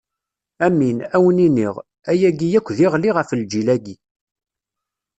Amin, 0.65 0.97
ad 1.15 1.19
wen-iniɣ: 1.23 1.75
ayagi 2.11 2.49
akk 2.59 2.67
ad 2.69 2.75
d-iɣli 2.77 3.09
ɣef 3.17 3.29
lǧil-agi. 3.41 3.95